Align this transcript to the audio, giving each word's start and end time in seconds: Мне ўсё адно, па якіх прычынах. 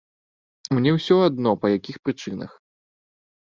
Мне 0.77 0.93
ўсё 0.95 1.17
адно, 1.27 1.51
па 1.67 1.71
якіх 1.77 2.01
прычынах. 2.09 2.57